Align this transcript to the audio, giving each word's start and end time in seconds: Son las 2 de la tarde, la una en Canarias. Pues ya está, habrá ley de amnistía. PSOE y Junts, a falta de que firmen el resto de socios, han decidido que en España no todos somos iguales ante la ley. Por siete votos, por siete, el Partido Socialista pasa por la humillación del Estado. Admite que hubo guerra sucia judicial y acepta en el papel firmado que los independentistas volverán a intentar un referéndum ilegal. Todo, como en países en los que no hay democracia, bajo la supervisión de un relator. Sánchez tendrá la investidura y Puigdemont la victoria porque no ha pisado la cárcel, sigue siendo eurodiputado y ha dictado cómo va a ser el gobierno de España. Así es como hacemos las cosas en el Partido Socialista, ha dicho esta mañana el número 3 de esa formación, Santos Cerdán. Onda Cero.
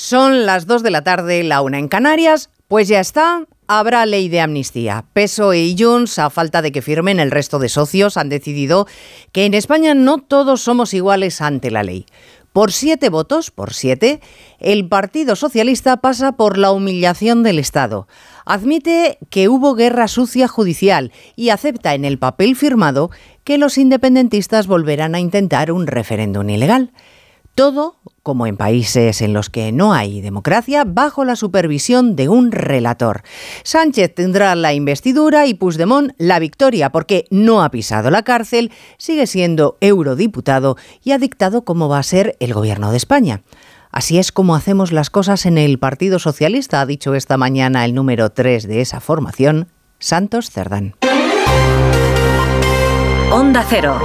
Son 0.00 0.46
las 0.46 0.68
2 0.68 0.84
de 0.84 0.92
la 0.92 1.02
tarde, 1.02 1.42
la 1.42 1.60
una 1.60 1.80
en 1.80 1.88
Canarias. 1.88 2.50
Pues 2.68 2.86
ya 2.86 3.00
está, 3.00 3.46
habrá 3.66 4.06
ley 4.06 4.28
de 4.28 4.40
amnistía. 4.40 5.06
PSOE 5.12 5.64
y 5.64 5.76
Junts, 5.76 6.20
a 6.20 6.30
falta 6.30 6.62
de 6.62 6.70
que 6.70 6.82
firmen 6.82 7.18
el 7.18 7.32
resto 7.32 7.58
de 7.58 7.68
socios, 7.68 8.16
han 8.16 8.28
decidido 8.28 8.86
que 9.32 9.44
en 9.44 9.54
España 9.54 9.94
no 9.94 10.18
todos 10.18 10.60
somos 10.60 10.94
iguales 10.94 11.40
ante 11.40 11.72
la 11.72 11.82
ley. 11.82 12.06
Por 12.52 12.70
siete 12.70 13.08
votos, 13.08 13.50
por 13.50 13.74
siete, 13.74 14.20
el 14.60 14.88
Partido 14.88 15.34
Socialista 15.34 15.96
pasa 15.96 16.30
por 16.30 16.58
la 16.58 16.70
humillación 16.70 17.42
del 17.42 17.58
Estado. 17.58 18.06
Admite 18.46 19.18
que 19.30 19.48
hubo 19.48 19.74
guerra 19.74 20.06
sucia 20.06 20.46
judicial 20.46 21.10
y 21.34 21.48
acepta 21.48 21.94
en 21.94 22.04
el 22.04 22.20
papel 22.20 22.54
firmado 22.54 23.10
que 23.42 23.58
los 23.58 23.76
independentistas 23.76 24.68
volverán 24.68 25.16
a 25.16 25.20
intentar 25.20 25.72
un 25.72 25.88
referéndum 25.88 26.48
ilegal. 26.48 26.92
Todo, 27.58 27.96
como 28.22 28.46
en 28.46 28.56
países 28.56 29.20
en 29.20 29.32
los 29.32 29.50
que 29.50 29.72
no 29.72 29.92
hay 29.92 30.20
democracia, 30.20 30.84
bajo 30.86 31.24
la 31.24 31.34
supervisión 31.34 32.14
de 32.14 32.28
un 32.28 32.52
relator. 32.52 33.22
Sánchez 33.64 34.14
tendrá 34.14 34.54
la 34.54 34.74
investidura 34.74 35.44
y 35.44 35.54
Puigdemont 35.54 36.12
la 36.18 36.38
victoria 36.38 36.92
porque 36.92 37.24
no 37.30 37.64
ha 37.64 37.72
pisado 37.72 38.12
la 38.12 38.22
cárcel, 38.22 38.70
sigue 38.96 39.26
siendo 39.26 39.76
eurodiputado 39.80 40.76
y 41.02 41.10
ha 41.10 41.18
dictado 41.18 41.64
cómo 41.64 41.88
va 41.88 41.98
a 41.98 42.04
ser 42.04 42.36
el 42.38 42.54
gobierno 42.54 42.92
de 42.92 42.96
España. 42.96 43.42
Así 43.90 44.18
es 44.18 44.30
como 44.30 44.54
hacemos 44.54 44.92
las 44.92 45.10
cosas 45.10 45.44
en 45.44 45.58
el 45.58 45.80
Partido 45.80 46.20
Socialista, 46.20 46.80
ha 46.80 46.86
dicho 46.86 47.16
esta 47.16 47.38
mañana 47.38 47.84
el 47.84 47.92
número 47.92 48.30
3 48.30 48.68
de 48.68 48.82
esa 48.82 49.00
formación, 49.00 49.66
Santos 49.98 50.52
Cerdán. 50.52 50.94
Onda 53.32 53.66
Cero. 53.68 53.98